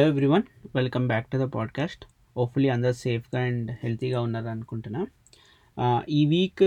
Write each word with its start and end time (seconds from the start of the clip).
Hello 0.00 0.08
everyone 0.08 0.42
welcome 0.74 1.06
back 1.06 1.26
to 1.26 1.38
the 1.38 1.40
podcast 1.40 2.04
hopefully 2.36 2.68
అందరు 2.68 2.92
సేఫ్గా 2.92 3.42
and 3.42 3.70
హెల్తీగా 3.70 4.20
ఉన్నారు 4.20 4.46
అనుకుంటున్నా 4.46 5.06
ఈ 6.08 6.26
వీక్ 6.26 6.62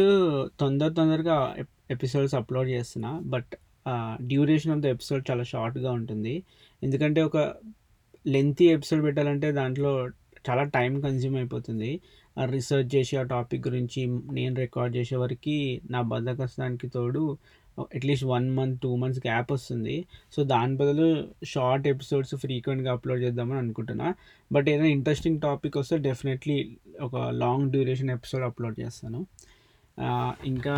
తొందర 0.60 0.88
తొందరగా 0.88 1.56
ఎపిసోడ్స్ 1.92 2.36
అప్లోడ్ 2.36 2.70
చేస్తున్నా 2.70 3.20
but 3.24 3.56
duration 4.22 4.72
of 4.72 4.80
the 4.80 4.86
episode 4.86 5.32
చాలా 5.32 5.44
షార్ట్గా 5.44 5.92
ఉంటుంది. 5.92 6.44
ఎందుకంటే 6.84 7.22
ఒక 7.22 7.38
లెంతీ 8.28 8.66
ఎపిసోడ్ 8.66 9.04
పెట్టాలంటే 9.04 9.52
దాంట్లో 9.52 10.08
చాలా 10.50 10.64
టైం 10.64 11.02
కన్జ్యూమ్ 11.02 11.36
అయిపోతుంది. 11.36 12.02
రీసెర్చ్ 12.46 12.96
చేసి 12.96 13.18
ఆ 13.18 13.24
టాపిక్ 13.24 13.68
గురించి 13.68 14.06
నేను 14.32 14.56
రికార్డ్ 14.56 14.96
చేసే 14.96 15.16
వరకు 15.16 15.80
నా 15.92 16.02
బద్దకస్తానికి 16.02 16.88
తోడు 16.88 17.38
at least 17.80 18.26
one 18.26 18.56
month 18.56 18.82
two 18.82 18.96
months 18.96 19.22
gap 19.28 19.52
వస్తుంది. 19.52 20.06
సో 20.34 20.44
దాని 20.44 20.76
బదులు 20.76 21.28
షార్ట్ 21.46 21.88
ఎపిసోడ్స్ 21.88 22.36
ఫ్రీక్వెంట్గా 22.36 22.92
అప్లోడ్ 22.92 23.22
చేద్దామని 23.22 23.60
అనుకుంటున్నా. 23.60 24.14
బట్ 24.52 24.70
ఏదైనా 24.70 24.90
ఇంట్రెస్టింగ్ 24.90 25.42
టాపిక్ 25.42 25.78
వస్తే 25.78 25.98
డెఫినెట్లీ 25.98 26.58
ఒక 27.02 27.16
లాంగ్ 27.16 27.72
డ్యూరేషన్ 27.72 28.10
ఎపిసోడ్ 28.10 28.44
అప్లోడ్ 28.44 28.80
చేస్తాను. 28.80 29.26
ఇంకా 30.46 30.76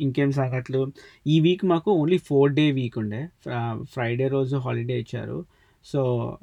ఇంకేం 0.00 0.30
సంగతులు? 0.32 0.92
ఈ 1.26 1.40
వీక్ 1.40 1.64
మాకు 1.64 1.92
ఓన్లీ 1.92 2.18
ఫోర్ 2.18 2.52
డే 2.52 2.70
వీక్ 2.72 2.98
ఉండే. 2.98 3.28
ఫ్రైడే 3.82 4.28
రోజు 4.28 4.56
హాలిడే 4.56 5.00
ఇచ్చారు. 5.00 5.44
సో 5.84 6.00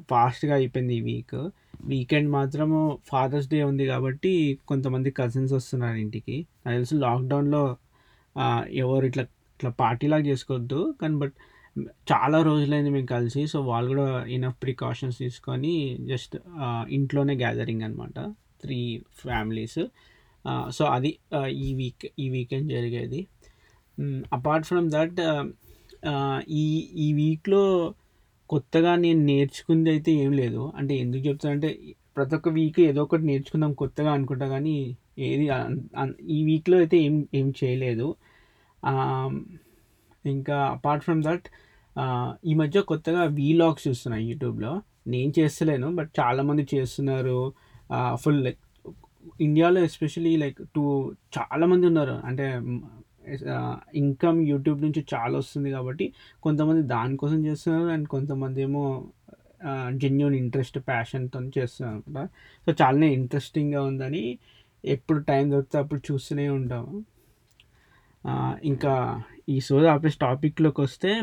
ఫాస్ట్గా 0.09 0.53
అయిపోయింది 0.55 0.95
ఈ 0.95 1.01
వీక్. 1.01 1.39
వీకెండ్ 1.83 2.29
మాత్రము 2.31 2.97
ఫాదర్స్ 3.07 3.47
డే 3.49 3.59
ఉంది 3.63 3.85
కాబట్టి 3.85 4.57
కొంతమంది 4.67 5.11
కజిన్స్ 5.11 5.53
వస్తున్నారు 5.53 5.97
ఇంటికి. 5.97 6.37
నాకు 6.65 6.75
తెలుసు 6.75 6.95
లాక్డౌన్లో 6.95 7.63
ఎవరు 8.83 9.05
ఇట్లా 9.11 9.23
ఇట్లా 9.55 9.71
పార్టీలాగా 9.83 10.25
చేసుకోవద్దు. 10.31 10.81
కానీ 11.01 11.15
బట్ 11.23 11.35
చాలా 12.11 12.37
రోజులైంది 12.49 12.91
మేము 12.95 13.09
కలిసి 13.15 13.41
సో 13.51 13.57
వాళ్ళు 13.71 13.89
కూడా 13.93 14.05
ఇనఫ్ 14.35 14.57
ప్రికాషన్స్ 14.65 15.17
తీసుకొని 15.23 15.73
జస్ట్ 16.11 16.35
ఇంట్లోనే 16.97 17.33
గ్యాదరింగ్ 17.43 17.83
అనమాట 17.87 18.19
త్రీ 18.61 18.79
ఫ్యామిలీస్ 19.23 19.81
సో 20.77 20.83
అది 20.95 21.11
ఈ 21.65 21.69
వీక్ 21.79 22.05
ఈ 22.23 22.25
వీకెండ్ 22.35 22.67
జరిగేది. 22.75 23.19
అపార్ట్ 24.37 24.65
ఫ్రమ్ 24.69 24.87
దట్ 24.95 25.19
ఈ 26.61 26.65
ఈ 27.05 27.07
వీక్లో 27.21 27.63
కొత్తగా 28.49 28.91
నేను 29.05 29.21
నేర్చుకుంది 29.31 29.89
అయితే 29.95 30.11
ఏం 30.23 30.31
లేదు. 30.41 30.61
అంటే 30.79 30.93
ఎందుకు 31.03 31.23
చెప్తానంటే 31.27 31.69
ప్రతి 32.17 32.33
ఒక్క 32.37 32.49
వీక్ 32.57 32.79
ఏదో 32.89 33.01
ఒకటి 33.07 33.25
నేర్చుకుందాం 33.31 33.71
కొత్తగా 33.81 34.11
అనుకుంటా 34.17 34.47
కానీ 34.53 34.75
ఏది 35.27 35.45
ఈ 36.37 36.39
వీక్లో 36.49 36.77
అయితే 36.83 36.97
ఏం 37.07 37.15
ఏం 37.39 37.47
చేయలేదు. 37.59 38.07
Um, 38.83 39.59
ఇంకా 40.25 40.55
అపార్ట్ 40.75 41.03
ఫ్రమ్ 41.03 41.21
దట్ 41.23 41.45
ఈ 42.49 42.53
మధ్య 42.53 42.81
కొత్తగా 42.81 43.21
వీలాగ్స్ 43.39 43.87
చూస్తున్నాను 43.87 44.23
యూట్యూబ్లో. 44.23 44.71
నేను 45.07 45.31
చేస్తలేను 45.39 45.87
బట్ 45.95 46.09
చాలామంది 46.19 46.63
చేస్తున్నారు. 46.75 47.37
ఫుల్ 48.23 48.41
లైక్ 48.45 48.59
ఇండియాలో 49.41 49.79
ఎస్పెషలీ 49.81 50.33
లైక్ 50.37 50.59
టూ 50.75 50.83
చాలామంది 51.37 51.85
ఉన్నారు. 51.87 52.15
అంటే 52.29 52.47
uh, 53.51 53.75
ఇన్కమ్ 54.01 54.39
యూట్యూబ్ 54.51 54.81
నుంచి 54.81 55.05
చాలా 55.13 55.35
వస్తుంది 55.37 55.71
కాబట్టి 55.71 56.05
కొంతమంది 56.43 56.83
దానికోసం 56.95 57.45
చేస్తున్నారు 57.45 57.89
అండ్ 57.95 58.07
కొంతమంది 58.07 58.61
ఏమో 58.61 58.85
జెన్యున్ 60.03 60.35
ఇంట్రెస్ట్ 60.35 60.77
ప్యాషన్తో 60.87 61.39
చేస్తున్నారు 61.57 61.95
అనమాట. 61.97 62.27
సో 62.65 62.71
చాలానే 62.81 63.09
ఇంట్రెస్టింగ్గా 63.13 63.81
ఉందని 63.83 64.23
ఎప్పుడు 64.83 65.19
టైం 65.19 65.45
దొరికితే 65.51 65.77
అప్పుడు 65.77 66.01
చూస్తూనే 66.11 66.49
ఉంటాము. 66.49 66.93
ఇంకా 68.63 69.23
ఈ 69.49 69.59
సోద 69.59 69.85
ఆపేస్ 69.85 70.17
టాపిక్లోకి 70.17 70.81
వస్తే 70.81 71.21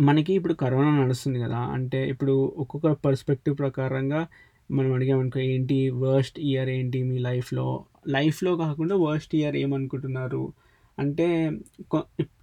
మనకి 0.00 0.32
ఇప్పుడు 0.34 0.54
కరోనా 0.54 1.02
నడుస్తుంది 1.02 1.38
కదా. 1.40 1.58
అంటే 1.58 2.08
ఇప్పుడు 2.08 2.54
ఒక్కొక్క 2.56 2.92
పర్స్పెక్టివ్ 2.92 3.58
ప్రకారంగా 3.58 4.26
మనం 4.70 4.92
అడిగామనుకో 4.92 5.40
ఏంటి 5.40 5.90
వర్స్ట్ 5.90 6.40
ఇయర్ 6.40 6.68
ఏంటి 6.68 7.02
మీ 7.02 7.18
లైఫ్లో? 7.18 7.84
లైఫ్లో 8.08 8.56
కాకుండా 8.56 8.96
వర్స్ట్ 8.96 9.34
ఇయర్ 9.34 9.56
ఏమనుకుంటున్నారు? 9.56 10.52
అంటే 10.98 11.50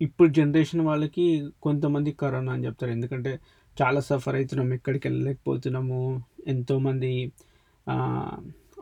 ఇప్పుడు 0.02 0.30
జనరేషన్ 0.30 0.82
వాళ్ళకి 0.82 1.50
కొంతమంది 1.62 2.12
కరోనా 2.12 2.54
అని 2.54 2.66
చెప్తారు. 2.66 2.92
ఎందుకంటే 2.92 3.40
చాలా 3.82 4.00
సఫర్ 4.00 4.36
అవుతున్నాం 4.36 4.74
ఎక్కడికి 4.74 5.08
వెళ్ళలేకపోతున్నాము 5.08 6.24
ఎంతోమంది 6.48 7.32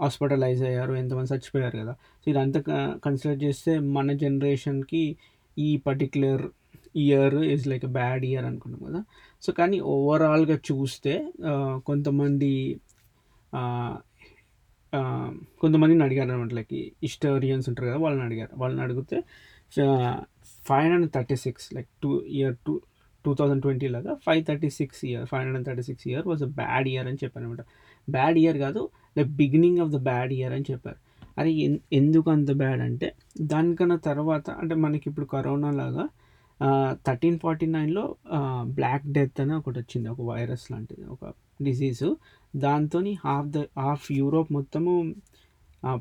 హాస్పిటలైజ్ 0.01 0.61
అయ్యారు 0.69 0.93
ఎంతమంది 1.01 1.29
చచ్చిపోయారు 1.33 1.75
కదా. 1.81 1.93
సో 2.21 2.25
ఇదంతా 2.31 2.59
కన్సిడర్ 3.05 3.39
చేస్తే 3.45 3.73
మన 3.97 4.11
జనరేషన్కి 4.23 5.03
ఈ 5.57 5.69
particular 5.87 6.43
year 7.05 7.35
is 7.53 7.65
like 7.71 7.85
bad 7.99 8.23
year 8.29 8.45
అనుకున్నాం 8.49 8.81
కదా. 8.87 9.01
సో 9.45 9.49
కానీ 9.59 9.77
ఓవరాల్గా 9.95 10.57
చూస్తే 10.69 11.13
కొంతమంది 11.89 12.51
కొంతమందిని 15.61 16.03
అడిగారు 16.07 16.31
అనమాట. 16.33 16.53
లైక్ 16.59 16.73
హిస్టోరియన్స్ 17.05 17.67
ఉంటారు 17.69 17.87
కదా 17.89 17.99
వాళ్ళని 18.05 18.23
అడిగారు. 18.27 18.53
వాళ్ళని 18.61 18.81
అడిగితే 18.85 19.17
five 20.67 20.81
hundred 20.83 20.95
and 20.97 21.11
thirty 21.17 21.35
six 21.45 21.67
like 21.75 21.89
two 22.03 22.11
year 22.37 22.55
two 22.65 22.73
two 23.25 23.33
thousand 23.33 23.61
twenty 23.61 23.87
లాగా 23.87 24.13
five 24.25 24.45
thirty 24.45 24.69
six 24.69 25.05
year 25.05 25.25
five 25.25 25.39
hundred 25.41 25.57
and 25.57 25.67
thirty 25.67 25.81
six 25.81 26.07
year 26.07 26.27
was 26.27 26.43
a 26.43 26.51
bad 26.55 26.87
year 26.87 27.07
అని 27.07 27.17
చెప్పారు 27.23 27.45
అనమాట 27.45 27.63
బ్యాడ్ 28.07 28.37
ఇయర్ 28.37 28.57
కాదు 28.57 28.81
like 29.17 29.29
beginning 29.35 29.79
of 29.79 29.91
the 29.91 29.97
bad 30.03 30.33
year 30.33 30.53
అని 30.53 30.65
చెప్పారు. 30.71 30.99
అది 31.37 31.51
ఎన్- 31.59 31.79
ఎందుకు 31.93 32.31
అంత 32.31 32.51
బ్యాడ్ 32.51 32.81
అంటే 32.81 33.07
దానికన్నా 33.41 33.95
తర్వాత 33.95 34.49
అంటే 34.51 34.75
మనకి 34.75 35.09
ఇప్పుడు 35.09 35.25
కరోనా 35.25 35.71
లాగా 35.71 36.05
థర్టీన్ 37.07 37.39
ఫార్టీ 37.39 37.65
నైన్లో 37.65 38.03
బ్లాక్ 38.71 39.11
డెత్ 39.11 39.41
అని 39.41 39.53
ఒకటి 39.53 39.79
వచ్చింది 39.79 40.09
ఒక 40.09 40.21
వైరస్ 40.21 40.71
లాంటిది 40.71 41.05
ఒక 41.05 41.23
డిసీజు 41.63 42.09
దాంతో 42.55 42.99
హాఫ్ 43.25 43.47
ద 43.47 43.63
హాఫ్ 43.79 44.11
యూరోప్ 44.11 44.51
మొత్తము 44.51 44.91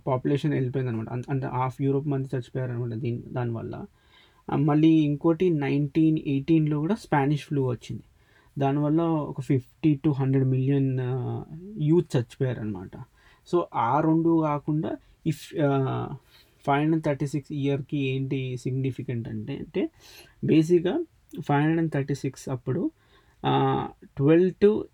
పాపులేషన్ 0.06 0.54
వెళ్ళిపోయింది 0.54 0.92
అనమాట 0.92 1.30
అంటే 1.30 1.46
హాఫ్ 1.46 1.82
యూరోప్ 1.82 2.06
మంది 2.06 2.28
చచ్చిపోయారు 2.34 2.72
అనమాట 2.72 2.94
దీని 2.96 3.22
దానివల్ల. 3.28 3.74
మళ్ళీ 4.56 4.88
ఇంకోటి 4.88 5.50
నైన్టీన్ 5.50 6.18
ఎయిటీన్లో 6.26 6.78
కూడా 6.78 6.94
స్పానిష్ 6.94 7.44
ఫ్లూ 7.46 7.70
వచ్చింది. 7.70 8.04
దానివల్ల 8.58 9.00
ఒక 9.02 9.40
fifty 9.40 10.00
to 10.04 10.10
hundred 10.10 10.46
million 10.48 10.98
youth 11.82 12.16
చచ్చిపోయారు 12.16 12.60
అనమాట 12.60 12.90
సో 13.48 13.68
ఆ 13.74 14.00
రెండు 14.00 14.40
కాకుండా 14.40 14.98
if 15.26 15.42
five 16.66 16.82
hundred 16.82 17.04
thirty 17.04 17.26
six 17.26 17.52
ఇయర్కి 17.52 17.98
ఏంటి 17.98 18.56
సిగ్నిఫికెంట్ 18.56 19.28
అంటే 19.28 19.56
అంటే 19.56 19.90
బేసిక్గా 20.44 21.04
five 21.42 21.60
hundred 21.60 21.78
and 21.78 21.92
thirty 21.92 22.14
six 22.14 22.48
అప్పుడు 22.48 22.90
twelve 24.16 24.54
to 24.62 24.88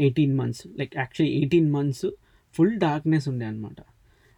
eighteen 0.00 0.36
months 0.38 0.66
like 0.78 0.96
actually 0.96 1.34
eighteen 1.34 1.72
months 1.72 2.06
full 2.54 2.78
darkness 2.78 3.28
ఉండే 3.28 3.46
అనమాట 3.46 3.80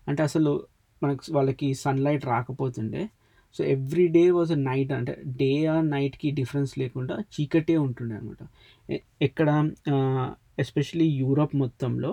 అంటే 0.08 0.22
అసలు 0.22 0.66
మనకు 1.02 1.32
వాళ్ళకి 1.32 1.74
sunlight 1.74 2.24
రాకపోతుండే 2.24 3.10
so 3.54 3.64
every 3.64 4.08
day 4.08 4.30
was 4.30 4.52
a 4.52 4.54
night 4.54 4.92
అంటే 4.92 5.22
డే 5.36 5.66
ఆర్ 5.66 5.90
నైట్కి 5.90 6.30
డిఫరెన్స్ 6.30 6.78
లేకుండా 6.78 7.24
చీకటే 7.32 7.76
ఉంటుండే 7.76 8.14
అనమాట 8.16 8.42
ఎక్కడ 9.22 9.48
ఎస్పెషలీ 10.58 11.08
యూరప్ 11.14 11.56
మొత్తంలో 11.56 12.12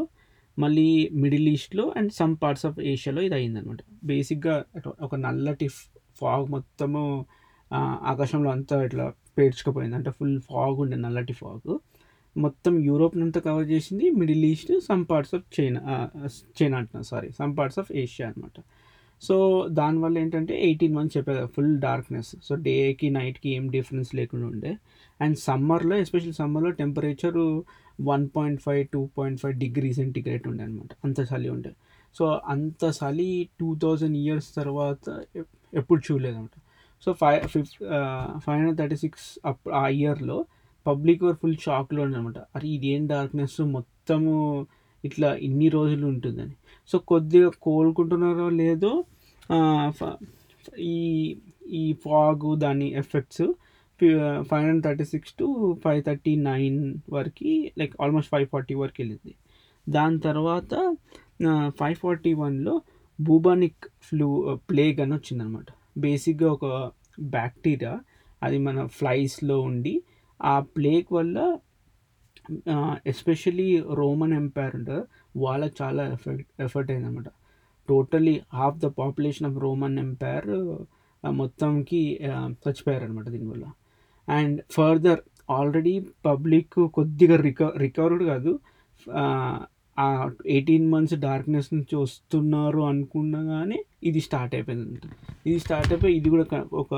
మళ్ళీ 0.57 1.09
మిడిల్ 1.13 1.47
ఈస్ట్లో 1.47 1.94
అండ్ 1.97 2.11
సమ్ 2.11 2.38
పార్ట్స్ 2.41 2.66
ఆఫ్ 2.66 2.79
ఏషియాలో 2.79 3.22
ఇది 3.22 3.35
అయిందనమాట 3.35 3.78
బేసిక్గా 4.03 4.55
ఒక 5.01 5.16
నల్లటి 5.16 5.67
ఫాగ్ 6.19 6.47
మొత్తము 6.49 7.01
ఆకాశంలో 8.03 8.49
అంతా 8.49 8.83
ఇట్లా 8.83 9.13
పేర్చుకుపోయింది. 9.38 9.95
అంటే 9.95 10.11
ఫుల్ 10.11 10.41
ఫాగ్ 10.41 10.79
ఉండే 10.79 10.97
నల్లటి 10.97 11.33
ఫాగ్ 11.33 11.79
మొత్తం 12.38 12.79
యూరోప్ 12.79 13.17
అంతా 13.17 13.39
కవర్ 13.39 13.66
చేసింది 13.66 14.09
middle 14.11 14.45
east 14.45 14.72
some 14.88 15.05
parts 15.09 15.35
of 15.35 15.59
China 15.59 15.81
China 16.61 16.78
అంటున్నా 16.78 17.01
sorry 17.01 17.31
some 17.31 17.57
parts 17.57 17.79
of 17.79 17.91
Asia 17.91 18.28
అనమాట 18.28 18.57
సో 19.22 19.35
దానివల్ల 19.80 20.16
ఏంటంటే 20.24 20.53
ఎయిటీన్ 20.68 20.94
మంత్స్ 20.97 21.16
చెప్పారు 21.18 21.46
ఫుల్ 21.56 21.74
డార్క్నెస్. 21.88 22.31
సో 22.47 22.53
డేకి 22.68 23.07
నైట్కి 23.18 23.50
ఏం 23.57 23.66
డిఫరెన్స్ 23.75 24.12
లేకుండా 24.19 24.46
ఉండే. 24.53 24.72
అండ్ 25.19 25.38
సమ్మర్లో 25.47 25.96
ఎస్పెషల్ 26.03 26.35
సమ్మర్లో 26.41 26.72
temperature 26.81 27.40
one 28.09 28.25
point 28.35 28.59
five 28.66 28.82
two 28.93 29.02
point 29.17 29.40
five 29.41 29.55
degree 29.66 29.91
centigrade 29.99 30.46
ఉండే 30.52 30.64
అనమాట 30.67 30.91
అంత 31.05 31.20
చలి 31.32 31.49
ఉండే. 31.55 31.72
సో 32.16 32.26
అంత 32.53 32.84
చలి 32.99 33.29
టూ 33.59 33.70
థౌజండ్ 33.84 34.17
ఇయర్స్ 34.23 34.49
తర్వాత 34.59 35.05
ఎప్పుడు 35.73 35.99
చూడలేదన్నమాట. 36.08 36.55
సో 37.03 37.09
ఫైవ్ 37.22 37.41
ఫిఫ్ 37.53 37.73
five 38.43 38.55
hundred 38.58 38.79
thirty 38.82 38.97
six 39.03 39.28
up 39.49 39.67
ఆ 39.82 39.84
ఇయర్లో 39.99 40.38
పబ్లిక్ 40.85 41.22
వర్ 41.23 41.38
ఫుల్ 41.41 41.58
షాక్లో 41.66 42.02
అనమాట 42.08 42.38
అరే 42.55 42.67
ఇదేం 42.78 43.03
డార్క్నెస్? 43.08 43.59
మొత్తము 43.76 44.34
ఇట్లా 45.03 45.29
ఇన్ని 45.47 45.67
రోజులు 45.76 46.05
ఉంటుందని. 46.14 46.55
సో 46.90 46.96
కొద్దిగా 47.11 47.49
కోలుకుంటున్నారో 47.66 48.47
లేదో 48.61 48.91
ఈ 50.79 50.97
ఈ 51.72 51.93
ఫాగ్ 52.05 52.46
దాని 52.59 52.87
effects 52.93 53.46
five 54.49 54.66
hundred 54.66 54.84
thirty 54.84 55.03
six 55.03 55.34
to 55.34 55.47
five 55.84 56.03
thirty 56.03 56.35
nine 56.35 56.78
వరకు 57.09 57.72
లైక్ 57.78 57.96
ఆల్మోస్ట్ 58.01 58.31
ఫైవ్ 58.31 58.47
ఫార్టీ 58.47 58.73
వరకు 58.73 58.97
వెళ్ళింది. 58.99 59.34
దాని 59.87 60.19
తర్వాత 60.19 60.73
ఫైవ్ 61.78 61.96
ఫార్టీ 61.96 62.34
వన్లో 62.34 62.75
బూబానిక్ 63.19 63.85
ఫ్లూ 64.01 64.28
ప్లేగ్ 64.69 64.99
అని 65.01 65.13
వచ్చిందనమాట 65.13 65.69
బేసిక్గా 65.97 66.49
ఒక 66.52 66.66
బ్యాక్టీరియా 67.29 67.93
అది 68.43 68.57
మన 68.57 68.85
ఫ్లైస్లో 68.85 69.61
ఉండి 69.61 69.95
ఆ 70.40 70.59
ప్లేగ్ 70.59 71.09
వల్ల 71.13 71.37
ఎస్పెషల్లీ 73.07 73.67
రోమన్ 73.93 74.34
ఎంపైర్ 74.34 74.75
ఉంటారు 74.75 75.03
వాళ్ళకి 75.35 75.75
చాలా 75.84 76.03
ఎఫెక్ట్ 76.13 76.61
ఎఫర్ట్ 76.61 76.91
అయిందనమాట 76.91 77.29
totally 77.91 78.36
half 78.59 78.78
the 78.84 78.88
population 79.00 79.47
of 79.50 79.58
Roman 79.66 79.97
empire 80.06 80.50
మొత్తంకి 81.24 82.02
చచ్చిపోయారు 82.62 83.03
అనమాట 83.08 83.28
దీనివల్ల. 83.36 83.66
అండ్ 84.28 84.58
ఫర్దర్ 84.76 85.22
ఆల్రెడీ 85.58 85.94
పబ్లిక్ 86.26 86.76
కొద్దిగా 86.97 87.38
రిక 87.47 87.64
రికవర్డ్ 87.84 88.24
కాదు. 88.32 88.52
ఆ 89.97 90.08
ఎయిటీన్ 90.56 90.86
మంత్స్ 90.94 91.16
డార్క్నెస్ 91.28 91.70
నుంచి 91.76 91.96
వస్తున్నారు 92.03 92.82
అనుకున్నగానే 92.90 93.80
ఇది 94.09 94.20
స్టార్ట్ 94.28 94.53
అయిపోయింది 94.56 95.00
ఇది 95.47 95.58
స్టార్ట్ 95.66 95.90
అయిపోయి 95.94 96.14
ఇది 96.20 96.30
కూడా 96.34 96.46
ఒక 96.82 96.94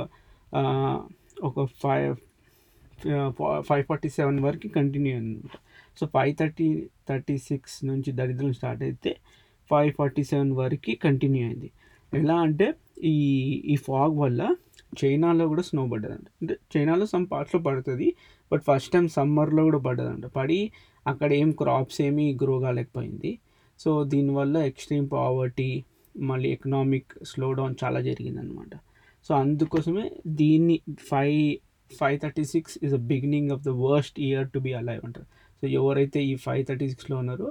ఒక 1.50 1.64
ఫైవ్ 1.84 2.12
ఫైవ్ 3.68 3.84
ఫార్టీ 3.90 4.10
సెవెన్ 4.18 4.40
వరకు 4.48 4.68
కంటిన్యూ 4.78 5.12
అయింది 5.16 5.50
so 5.98 6.06
five 6.16 6.34
thirty 6.42 6.68
thirty 7.10 7.36
six 7.48 7.78
నుంచి 7.90 8.10
దరిద్రం 8.20 8.52
స్టార్ట్ 8.60 8.84
అయితే 8.88 9.12
ఫైవ్ 9.72 9.92
ఫార్టీ 10.00 10.24
సెవెన్ 10.32 10.52
వరకు 10.62 10.94
కంటిన్యూ 11.06 11.42
అయింది. 11.48 11.70
ఎలా 12.14 12.36
అంటే 12.46 12.68
ఈ 13.14 13.18
ఈ 13.74 13.76
ఫాగ్ 13.88 14.16
వల్ల 14.24 14.42
చైనాలో 15.02 15.46
కూడా 15.52 15.64
స్నో 15.70 15.84
పడ్డదంట. 15.94 16.28
అంటే 16.42 16.54
చైనాలో 16.74 17.06
సమ్ 17.14 17.26
పార్ట్స్లో 17.34 17.60
పడుతుంది 17.68 18.08
బట్ 18.52 18.64
ఫస్ట్ 18.70 18.92
టైం 18.94 19.06
సమ్మర్లో 19.18 19.62
కూడా 19.70 19.80
పడ్డదంట. 19.88 20.26
పడి 20.38 20.60
అక్కడ 21.08 21.30
ఏం 21.42 21.50
క్రాప్స్ 21.62 22.00
ఏమీ 22.08 22.26
గ్రో 22.42 22.56
కాలేకపోయింది. 22.66 23.32
సో 23.80 23.92
దీనివల్ల 24.14 24.58
ఎక్స్ట్రీమ్ 24.72 25.08
పావర్టీ 25.14 25.70
మళ్ళీ 26.16 26.48
ఎకనామిక్ 26.56 27.12
స్లో 27.30 27.48
డౌన్ 27.60 27.76
చాలా 27.84 28.00
జరిగిందనమాట 28.08 28.74
సో 29.26 29.32
అందుకోసమే 29.36 30.06
దీన్ని 30.40 30.76
five 31.10 31.42
five 31.92 32.18
thirty 32.24 32.44
six 32.54 32.76
is 32.86 32.94
a 32.94 33.02
beginning 33.12 33.50
of 33.56 33.64
the 33.68 33.72
worst 33.86 34.18
year 34.28 34.48
to 34.54 34.60
be 34.66 34.72
alive 34.80 35.02
అంటారు. 35.08 35.28
సో 35.60 35.66
ఎవరైతే 35.80 36.20
ఈ 36.32 36.34
ఫైవ్ 36.46 36.64
థర్టీ 36.70 36.86
సిక్స్లో 36.90 37.16
ఉన్నారో 37.18 37.48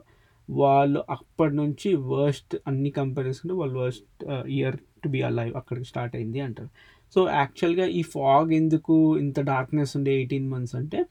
వాళ్ళు 0.51 1.05
అప్పటి 1.11 1.55
నుంచి 1.57 1.95
వర్స్ట్ 1.95 2.57
అన్ని 2.67 2.91
కంపెనీస్ 2.91 3.41
కంటే 3.41 3.55
వాళ్ళు 3.55 3.79
worst 3.81 4.25
year 4.49 4.77
to 5.05 5.09
be 5.09 5.23
alive 5.23 5.57
అక్కడికి 5.57 5.87
స్టార్ట్ 5.87 6.17
అయింది 6.17 6.41
అంటారు. 6.41 6.71
సో 7.15 7.29
యాక్చువల్గా 7.31 7.87
ఈ 7.87 8.03
ఫాగ్ 8.03 8.53
ఎందుకు 8.53 9.19
ఇంత 9.19 9.41
డార్క్నెస్ 9.41 9.97
ఉండే 9.97 10.13
ఎయిటీన్ 10.15 10.51
మంత్స్ 10.51 10.77
అంటే 10.77 11.05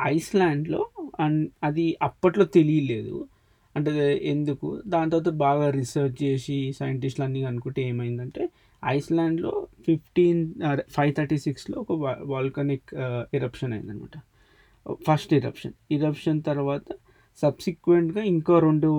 ఐస్లాండ్లో 0.00 0.90
అండ్ 1.20 1.50
అది 1.64 1.96
అప్పట్లో 2.02 2.44
తెలియలేదు. 2.44 3.28
అంటే 3.76 4.20
ఎందుకు? 4.22 4.82
దాని 4.86 5.10
తర్వాత 5.10 5.28
బాగా 5.28 5.70
రీసెర్చ్ 5.70 6.22
చేసి 6.22 6.72
సైంటిస్టులు 6.78 7.24
అన్నీ 7.24 7.42
అనుకుంటే 7.44 7.82
ఏమైందంటే 7.82 8.48
ఐస్లాండ్లో 8.84 9.66
ఫిఫ్టీన్ 9.86 10.54
ఫైవ్ 10.90 11.14
థర్టీ 11.14 11.38
సిక్స్లో 11.38 11.76
ఒక 11.80 11.92
వాల్కనిక్ 12.24 12.94
ఎరప్షన్ 13.34 13.72
అయిందనమాట 13.72 14.16
ఫస్ట్ 15.08 15.32
ఇరప్షన్ 15.34 15.72
ఇరప్షన్ 15.90 16.42
తర్వాత 16.42 16.84
సబ్సిక్వెంట్గా 17.36 18.22
ఇంకో 18.24 18.54
రెండు 18.58 18.90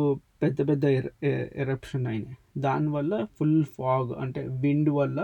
పెద్ద 0.43 0.57
పెద్ద 0.69 0.85
ఎరప్షన్ 1.63 2.07
అయినాయి. 2.07 2.37
దానివల్ల 2.57 3.13
ఫుల్ 3.37 3.63
ఫాగ్ 3.77 4.11
అంటే 4.19 4.41
విండ్ 4.63 4.89
వల్ల 4.89 5.19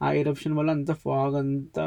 ఆ 0.00 0.08
ఎరప్షన్ 0.12 0.54
వల్ల 0.54 0.70
అంత 0.70 0.92
ఫాగ్ 1.04 1.34
అంతా 1.34 1.86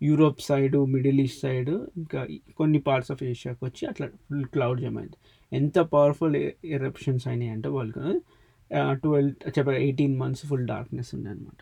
Europe 0.00 0.40
side 0.40 0.76
Middle 0.92 1.18
East 1.20 1.40
side 1.40 1.70
ఇంకా 1.96 2.20
కొన్ని 2.58 2.78
పార్ట్స్ 2.78 3.10
ఆఫ్ 3.12 3.22
ఏషియాకి 3.22 3.62
వచ్చి 3.64 3.82
అట్లా 3.86 4.06
ఫుల్ 4.26 4.44
క్లౌడ్ 4.44 4.80
జమ 4.80 4.98
అయింది. 4.98 5.16
ఎంత 5.52 5.78
పవర్ఫుల్ 5.94 6.36
ఎరప్షన్స్ 6.76 7.24
e-, 7.26 7.30
అయినాయి 7.30 7.50
అంటే 7.50 7.68
వాళ్ళకి 7.68 8.04
ట్వెల్వ్ 8.94 9.34
చెప్పారు 9.48 9.78
ఎయిటీన్ 9.78 10.14
మంత్స్ 10.18 10.44
ఫుల్ 10.46 10.66
డార్క్నెస్ 10.66 11.10
ఉండే 11.14 11.30
అనమాట 11.30 11.60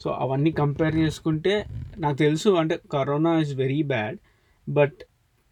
సో 0.00 0.10
అవన్నీ 0.10 0.50
కంపేర్ 0.52 0.96
చేసుకుంటే 0.96 1.54
నాకు 1.98 2.16
తెలుసు 2.16 2.48
అంటే 2.48 2.74
corona 2.92 3.32
is 3.38 3.54
very 3.54 3.80
bad 3.82 4.18
but 4.66 4.98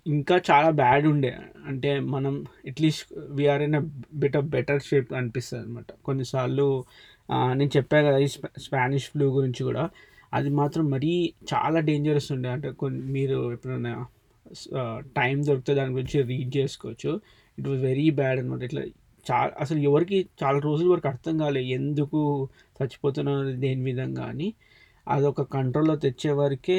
ఇంకా 0.06 0.36
చాలా 0.50 0.70
బ్యాడ్ 0.80 1.06
ఉండే. 1.12 1.30
అంటే 1.68 1.90
మనం 2.14 2.34
at least 2.70 3.06
we're 3.38 3.62
in 3.66 3.76
a 3.80 3.82
bit 4.22 4.36
of 4.40 4.48
better 4.56 4.82
shape 4.88 5.08
అనిపిస్తుంది 5.20 5.62
అనమాట 5.64 5.90
కొన్నిసార్లు 6.04 6.66
నేను 7.58 7.70
చెప్పా 7.76 7.98
కదా 8.08 8.18
ఈ 8.26 8.28
స్పానిష్ 8.66 9.06
ఫ్లూ 9.12 9.26
గురించి 9.38 9.62
కూడా. 9.68 9.84
అది 10.34 10.50
మాత్రం 10.60 10.84
మరీ 10.94 11.12
చాలా 11.52 11.78
డేంజరస్ 11.88 12.28
ఉండే. 12.36 12.48
అంటే 12.56 12.68
కొన్ని 12.82 13.02
మీరు 13.16 13.38
ఎప్పుడైనా 13.56 13.94
టైం 15.18 15.36
దొరికితే 15.46 15.72
దాని 15.74 15.92
గురించి 15.92 16.18
రీడ్ 16.32 16.50
చేసుకోవచ్చు. 16.56 17.12
ఇట్ 17.58 17.68
వాజ్ 17.68 17.82
వెరీ 17.90 18.06
బ్యాడ్ 18.20 18.38
అనమాట 18.40 18.62
ఇట్లా 18.68 18.82
చాలా 19.26 19.50
అసలు 19.60 19.80
ఎవరికి 19.88 20.18
చాలా 20.42 20.58
రోజుల 20.58 20.88
వరకు 20.92 21.08
అర్థం 21.08 21.34
కాలేదు 21.38 21.68
ఎందుకు 21.78 22.18
చచ్చిపోతున్నారు 22.78 23.52
దేని 23.64 23.82
విధంగా 23.90 24.24
అని. 24.32 24.48
అదొక 25.06 25.42
కంట్రోల్లో 25.54 25.94
తెచ్చే 25.96 26.30
వరకే 26.32 26.78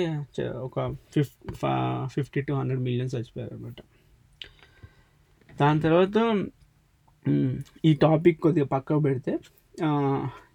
ఒక 0.67 0.87
fif 1.13 1.33
fifty 2.15 2.41
to 2.41 2.53
hundred 2.53 2.81
millions 2.81 3.15
చచ్చిపోయారు 3.15 3.53
అనమాట 3.55 3.79
దాని 5.59 5.79
తర్వాత 5.81 6.17
ఈ 7.85 7.93
టాపిక్ 8.05 8.39
కొద్దిగా 8.41 8.67
పక్కకు 8.75 8.99
పెడితే 8.99 9.33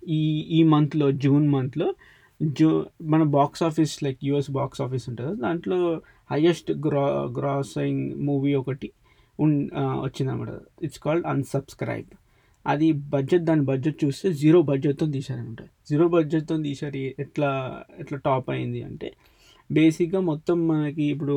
ఈ 0.09 0.23
ఈ 0.59 0.63
మంత్లో 0.75 1.07
జూన్ 1.25 1.47
మంత్లో 1.49 1.89
జూ 2.41 2.69
మన 3.13 3.23
box 3.37 3.63
office 3.63 3.95
like 4.05 4.21
US 4.25 4.51
box 4.51 4.81
office 4.81 5.05
ఉంటుంది. 5.11 5.33
దాంట్లో 5.41 5.79
హయ్యెస్ట్ 6.31 6.71
గ్రా 6.87 7.07
గ్రాసింగ్ 7.39 8.03
మూవీ 8.29 8.53
ఒకటి 8.55 8.89
ఉన్ 9.39 9.55
వచ్చిందన్నమాట. 10.05 10.53
ఇట్స్ 10.83 11.01
కాల్డ్ 11.01 11.27
అన్సబ్స్క్రైబ్ 11.27 12.11
అది 12.67 12.89
బడ్జెట్ 12.93 13.45
దాని 13.45 13.65
బడ్జెట్ 13.71 13.99
చూస్తే 14.05 14.33
జీరో 14.33 14.59
బడ్జెట్తో 14.63 15.07
తీశారనమాట. 15.07 15.63
జీరో 15.89 16.05
బడ్జెట్తో 16.09 16.57
తీశారు 16.67 17.01
ఎట్లా 17.25 17.51
ఎట్లా 17.99 18.19
టాప్ 18.19 18.51
అయింది 18.51 18.83
అంటే 18.83 19.09
బేసిక్గా 19.71 20.21
మొత్తం 20.21 20.57
మనకి 20.69 21.05
ఇప్పుడు 21.15 21.37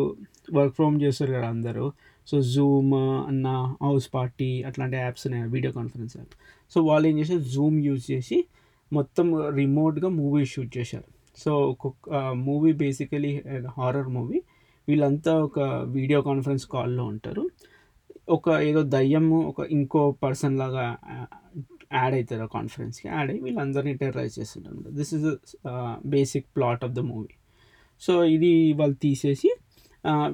వర్క్ 0.54 0.76
ఫ్రమ్ 0.76 0.96
చేస్తారు 1.02 1.32
కదా 1.34 1.48
అందరూ. 1.48 1.86
సో 2.28 2.36
జూమ్ 2.54 2.94
అన్న 3.30 3.48
హౌస్ 3.82 4.08
పార్టీ 4.14 4.50
అట్లాంటి 4.64 4.98
యాప్స్ 4.98 5.28
ఉన్నాయి? 5.28 5.44
వీడియో 5.56 5.72
కాన్ఫరెన్స్ 5.72 6.14
యాప్ 6.18 6.34
సో 6.72 6.82
వాళ్ళు 6.84 7.06
ఏం 7.08 7.16
చేశారు? 7.20 7.44
జూమ్ 7.56 7.78
యూజ్ 7.88 8.06
చేసి 8.12 8.38
మొత్తం 8.94 9.28
రిమోట్గా 9.56 10.10
మూవీ 10.10 10.46
షూట్ 10.46 10.72
చేశారు. 10.78 11.08
సో 11.38 11.52
ఒక్కొక్క 11.72 12.10
మూవీ 12.48 12.72
బేసికలీ 12.74 13.32
హారర్ 13.78 14.10
మూవీ 14.18 14.40
వీళ్ళంతా 14.88 15.32
ఒక 15.48 15.60
వీడియో 15.98 16.22
కాన్ఫరెన్స్ 16.22 16.66
కాల్లో 16.66 17.06
ఉంటారు. 17.06 17.44
ఒక 18.28 18.50
ఏదో 18.68 18.82
దయ్యము 18.96 19.38
ఒక 19.50 19.62
ఇంకో 19.70 20.12
పర్సన్ 20.24 20.56
లాగా 20.58 20.86
యాడ్ 21.94 22.16
అవుతారు 22.16 22.46
కాన్ఫరెన్స్కి 22.48 23.08
యాడ్ 23.08 23.30
అయ్యి 23.32 23.42
వీళ్ళందరినీ 23.44 23.94
టెర్రైజ్ 23.94 24.40
చేస్తుంటారు 24.40 24.92
this 25.00 25.14
is 25.14 25.28
basic 26.06 26.48
plot 26.56 26.84
of 26.84 26.94
the 26.94 27.00
movie 27.00 27.34
so 28.02 28.14
ఇది 28.36 28.52
వాళ్ళు 28.74 28.96
తీసేసి 28.96 29.50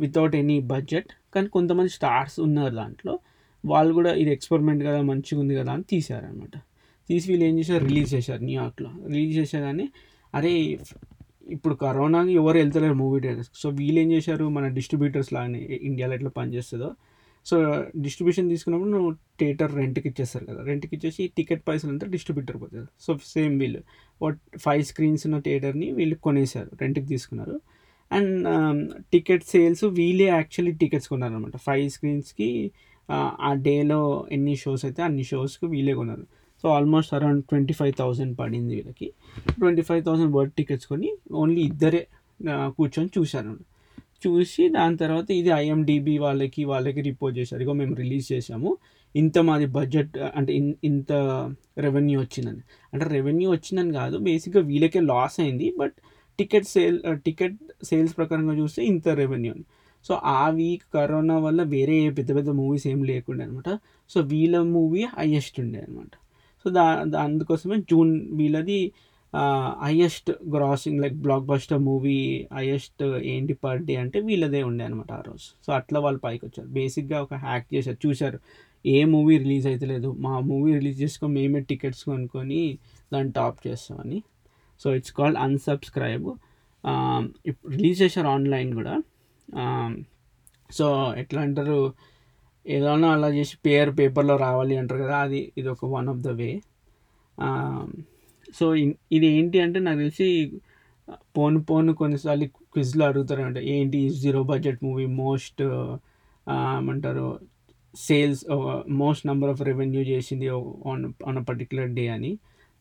వితౌట్ 0.04 0.36
ఎనీ 0.36 0.60
బడ్జెట్ 0.74 1.12
కానీ 1.36 1.48
కొంతమంది 1.48 1.90
స్టార్స్ 1.90 2.38
ఉన్నారు 2.40 2.74
దాంట్లో. 2.76 3.14
వాళ్ళు 3.63 3.92
కూడా 3.94 4.12
ఇది 4.13 4.32
ఎక్స్పెరిమెంట్ 4.32 4.82
కదా 4.84 5.00
మంచిగా 5.01 5.39
ఉంది 5.42 5.56
కదా 5.56 5.72
అని 5.74 5.84
తీశారనమాట 5.84 6.56
తీసి 7.10 7.25
వీళ్ళు 7.32 7.46
ఏం 7.46 7.56
చేశారు? 7.60 7.84
రిలీజ్ 7.86 8.10
చేశారు 8.15 8.42
న్యూయార్క్లో 8.44 8.89
రిలీజ్ 9.08 9.34
చేశారని 9.39 9.86
అరే 10.34 10.51
ఇప్పుడు 11.48 11.75
కరోనాకి 11.75 12.32
ఎవరు 12.32 12.58
వెళ్తలేరు 12.58 12.94
మూవీ 12.94 13.20
థియేటర్స్ 13.20 13.51
సో 13.62 13.70
వీళ్ళు 13.70 14.00
ఏం 14.00 14.12
చేశారు? 14.12 14.46
మన 14.50 14.65
డిస్ట్రిబ్యూటర్స్ 14.77 15.34
లాగానే 15.34 15.60
ఇండియాలో 15.89 16.13
ఎట్లా 16.13 16.32
పనిచేస్తుందో 16.39 16.89
సో 17.50 17.55
డిస్ట్రిబ్యూషన్ 18.05 18.48
తీసుకున్నప్పుడు 18.53 18.91
నువ్వు 18.95 19.12
థియేటర్ 19.39 19.71
రెంట్కి 19.79 20.07
ఇచ్చేస్తారు 20.12 20.45
కదా. 20.50 20.62
రెంట్కి 20.69 20.93
ఇచ్చేసి 20.98 21.24
టికెట్ 21.38 21.63
పైసలు 21.69 21.91
అంతా 21.93 22.07
డిస్ట్రిబ్యూటర్ 22.15 22.57
పోతుంది 22.63 22.88
సో 23.05 23.12
సేమ్ 23.33 23.55
వీళ్ళు. 23.62 23.81
వాట్ 24.24 24.39
ఫైవ్ 24.65 24.83
స్క్రీన్స్ 24.89 25.24
ఉన్న 25.29 25.38
థియేటర్ని 25.48 25.88
వీళ్ళు 26.00 26.17
కొనేసారు 26.27 26.69
రెంట్కి 26.81 27.07
తీసుకున్నారు. 27.13 27.55
అండ్ 28.12 28.48
టికెట్ 29.13 29.43
సేల్స్ 29.53 29.83
వీళ్ళే 30.00 30.27
యాక్చువల్లీ 30.38 30.74
టికెట్స్ 30.83 31.10
కొన్నారనమాట 31.13 31.57
ఫైవ్ 31.67 31.88
స్క్రీన్స్కి 31.95 32.50
ఆ 33.48 33.51
డేలో 33.67 34.00
ఎన్ని 34.36 34.55
షోస్ 34.63 34.83
అయితే 34.88 35.01
అన్ని 35.07 35.24
షోస్కి 35.31 35.65
వీళ్ళే 35.74 35.93
కొన్నారు. 36.00 36.25
So 36.63 36.67
almost 36.77 37.12
around 37.17 37.41
twenty 37.50 37.74
five 37.79 37.93
thousand 38.01 38.33
పడింది 38.41 38.74
వీళ్ళకి. 38.77 39.07
Twenty 39.62 39.83
five 39.88 40.01
thousand 40.07 40.33
worth 40.38 40.53
tickets 40.60 40.88
కొని 40.91 41.10
ఓన్లీ 41.41 41.62
ఇద్దరే 41.71 42.01
కూర్చొని 42.77 43.10
చూశారు 43.17 43.51
చూసి 44.25 44.63
దాని 44.78 44.98
తర్వాత 44.98 45.28
ఇది 45.40 45.51
ఐఎండిబి 45.62 46.16
వాళ్ళకి 46.25 46.62
వాళ్ళకి 46.72 47.01
రిపోర్ట్ 47.10 47.36
చేశారు. 47.40 47.62
ఇగో 47.66 47.74
మేము 47.82 47.96
రిలీజ్ 48.04 48.28
చేసాము 48.34 48.72
ఇంత 49.16 49.38
మాది 49.48 49.68
బడ్జెట్ 49.78 50.13
అంటే 50.40 50.51
ఇంత 50.90 51.12
రెవెన్యూ 51.86 52.18
వచ్చిందని. 52.24 52.62
అంటే 52.94 53.06
రెవెన్యూ 53.18 53.48
వచ్చిందని 53.56 53.94
కాదు 54.01 54.18
బేసిక్గా 54.30 54.62
వీళ్ళకే 54.72 55.01
లాస్ 55.12 55.38
అయింది. 55.44 55.68
But 55.82 55.96
ticket 56.40 56.68
sale 56.74 56.98
ticket 57.28 57.58
sales 57.90 58.13
ప్రకారంగా 58.20 58.56
చూస్తే 58.62 58.82
ఇంత 58.92 59.08
రెవెన్యూ 59.22 59.51
అని 59.56 59.66
సో 60.06 60.13
ఆ 60.40 60.44
వీక్ 60.60 60.86
కరోనా 60.96 61.36
వల్ల 61.46 61.62
వేరే 61.75 61.98
పెద్ద 62.20 62.30
పెద్ద 62.38 62.50
మూవీస్ 62.60 62.86
ఏం 62.92 63.00
లేకుండే 63.12 63.44
అనమాట. 63.46 63.70
సో 64.12 64.20
వీళ్ళ 64.34 64.56
మూవీ 64.75 65.01
హయ్యెస్ట్ 65.18 65.58
ఉండే 65.63 65.80
అనమాట. 65.86 66.13
సో 66.66 66.70
దా 66.78 66.86
అందుకోసమే 67.25 67.78
జూన్ 67.92 68.12
వీళ్ళది 68.40 68.80
highest 69.36 70.32
grossing 70.56 71.02
like 71.02 71.14
blockbuster 71.44 71.80
movie 71.80 72.48
highest 72.54 73.04
ఏంటి 73.04 73.54
పర్ 73.54 73.80
డే 73.80 73.96
అంటే 73.96 74.20
వీళ్ళదే 74.20 74.64
ఉండే 74.64 74.84
అనమాట 74.86 75.12
ఆ 75.12 75.22
రోజు. 75.28 75.48
సో 75.66 75.74
అట్లా 75.74 76.00
వాళ్ళు 76.00 76.20
పైకి 76.20 76.46
వచ్చారు. 76.46 76.68
బేసిక్గా 76.68 77.22
ఒక 77.22 77.34
హ్యాక్ 77.34 77.68
చేశారు. 77.76 78.08
చూశారు. 78.08 78.40
ఏ 78.86 79.06
మూవీ 79.06 79.38
రిలీజ్ 79.38 79.68
అవుతలేదు 79.68 80.16
మా 80.20 80.40
మూవీ 80.40 80.74
రిలీజ్ 80.74 81.02
చేసుకొని 81.02 81.34
మేమే 81.34 81.60
టికెట్స్ 81.60 82.04
కొనుక్కొని 82.04 82.62
దాన్ని 83.14 83.32
టాప్ 83.32 83.68
చేస్తామని. 83.68 84.24
So 84.80 84.96
it's 84.96 85.14
called 85.14 85.38
unsubscribe 85.38 86.28
release 87.70 88.02
చేశారు 88.02 88.28
ఆన్లైన్ 88.28 88.74
కూడా. 88.74 88.96
సో 90.72 91.14
ఎట్లా 91.18 91.42
అంటారు? 91.42 91.94
ఏదైనా 92.68 93.08
అలా 93.12 93.30
చేసి 93.30 93.58
పేరు 93.66 93.92
పేపర్లో 93.92 94.36
రావాలి 94.38 94.78
అంటారు 94.78 95.02
కదా 95.04 95.18
అది 95.20 95.54
ఇది 95.58 95.70
ఒక 95.70 95.86
one 95.86 96.10
of 96.10 96.20
the 96.20 96.28
way 96.28 96.50
so 98.58 98.65
ఇది 99.15 99.27
ఏంటి 99.38 99.58
అంటే 99.65 99.79
నాకు 99.88 100.00
తెలిసి 100.03 100.27
పోను 101.38 101.60
పోను 101.70 101.91
కొన్నిసార్లు 102.01 102.46
క్విజ్లో 102.74 103.03
అడుగుతారు 103.10 103.43
అంటే 103.50 103.62
ఏంటి 103.75 104.00
జీరో 104.24 104.41
బడ్జెట్ 104.51 104.79
మూవీ 104.88 105.05
మోస్ట్ 105.24 105.62
ఏమంటారు 106.48 107.25
sales 107.93 108.43
most 109.01 109.24
number 109.29 109.51
of 109.53 109.62
revenue 109.70 110.01
చేసింది 110.12 110.48
on 110.91 111.03
on 111.29 111.39
a 111.41 111.43
particular 111.50 111.89
day 111.98 112.05
అని. 112.17 112.31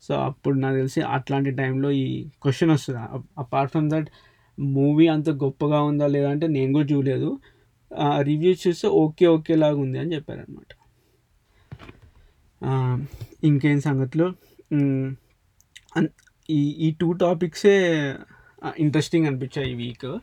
సో 0.02 0.12
అప్పుడు 0.28 0.56
నాకు 0.64 0.76
తెలిసి 0.80 1.00
అట్లాంటి 1.16 1.50
టైంలో 1.60 1.88
ఈ 2.02 2.04
క్వశ్చన్ 2.44 2.72
వస్తుంది? 2.74 3.00
అపార్ట్ 3.42 3.72
ఫ్రమ్ 3.74 3.88
దట్ 3.94 4.08
మూవీ 4.58 5.06
అంత 5.14 5.28
గొప్పగా 5.42 5.78
ఉందా 5.90 6.06
లేదా 6.14 6.28
అంటే 6.34 6.46
నేను 6.56 6.70
కూడా 6.76 6.88
చూడలేదు. 6.92 7.30
రివ్యూస్ 8.28 8.60
చూస్తే 8.66 8.88
ఓకే 9.02 9.26
ఓకే 9.36 9.54
లాగా 9.62 9.78
ఉంది 9.84 9.98
అని 10.02 10.12
చెప్పారనమాట 10.16 10.70
ఇంకేం 13.48 13.78
సంగతిలో? 13.88 14.26
ఈ 16.50 16.60
ఈ 16.78 16.90
టూ 17.00 17.12
టాపిక్సే 17.12 18.14
ఇంట్రెస్టింగ్ 18.78 19.26
అనిపించాయి 19.26 19.70
ఈ 19.70 19.74
వీక్ 19.74 20.18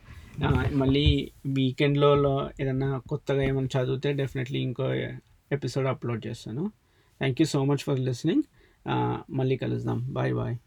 మళ్ళీ 0.73 1.31
వీకెండ్లో 1.47 2.49
ఏదన్నా 2.61 3.01
కొత్తగా 3.09 3.41
ఏమైనా 3.41 3.81
చదివితే 3.81 4.13
డెఫినెట్లీ 4.13 4.59
ఇంకో 4.59 4.93
ఎపిసోడ్ 5.51 5.87
అప్లోడ్ 5.87 6.27
చేస్తాను. 6.27 6.71
Thank 7.19 7.41
you 7.41 7.45
so 7.45 7.65
much 7.65 7.77
for 7.77 7.99
listening 7.99 8.43
మళ్ళీ 9.29 9.57
కలుద్దాం. 9.57 10.13
Bye 10.13 10.33
bye 10.33 10.57